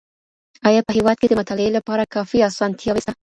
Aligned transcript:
آيا 0.67 0.81
په 0.85 0.91
هېواد 0.97 1.17
کي 1.19 1.27
د 1.29 1.33
مطالعې 1.41 1.71
لپاره 1.77 2.09
کافي 2.15 2.37
اسانتياوې 2.49 3.01
سته؟ 3.03 3.13